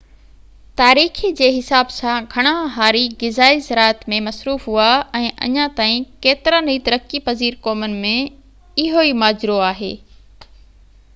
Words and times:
تاريخي 0.79 1.29
جي 1.39 1.47
حساب 1.55 1.91
سان 1.95 2.27
گهڻا 2.31 2.53
هاري 2.77 3.01
غذائي 3.23 3.59
زراعت 3.65 3.99
۾ 4.13 4.21
مصروف 4.29 4.65
هئا 4.77 4.87
۽ 5.19 5.29
اڃا 5.49 5.65
تائين 5.81 6.07
ڪيترن 6.27 6.71
ئي 6.73 6.77
ترقي 6.89 7.21
پذير 7.29 7.59
قومن 7.67 7.95
۾ 8.07 8.15
اهو 8.87 9.05
ئي 9.09 9.13
ماجرو 9.25 9.59
آهي 9.71 9.91